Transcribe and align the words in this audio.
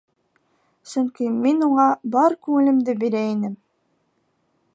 Сөнки 0.93 1.27
мин 1.45 1.61
уға 1.67 1.85
бар 2.17 2.37
күңелемде 2.47 2.97
бирә 3.05 3.23
инем... 3.35 3.55